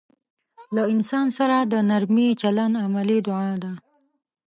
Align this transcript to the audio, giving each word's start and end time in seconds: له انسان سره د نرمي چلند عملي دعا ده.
له 0.75 0.83
انسان 0.93 1.27
سره 1.37 1.57
د 1.61 1.73
نرمي 1.89 2.27
چلند 2.41 2.75
عملي 2.85 3.19
دعا 3.27 3.51
ده. 3.63 3.71